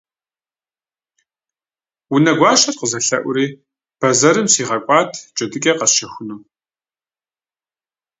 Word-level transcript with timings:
Унэгуащэр 2.13 2.75
къызэлъэӀури 2.79 3.45
бэзэрым 3.99 4.47
сигъэкӀуат 4.53 5.11
джэдыкӀэ 5.35 5.73
къэсщэхуну. 5.79 6.39